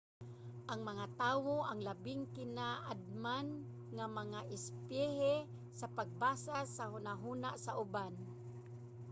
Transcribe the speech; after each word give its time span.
ang 0.71 0.81
mga 0.89 1.05
tawo 1.21 1.55
ang 1.65 1.79
labing 1.87 2.23
kinaadman 2.35 3.47
nga 3.95 4.05
mga 4.19 4.39
espisye 4.55 5.35
sa 5.79 5.87
pagbasa 5.97 6.55
sa 6.75 6.83
hunahuna 6.93 7.49
sa 7.65 7.71
uban 7.83 8.13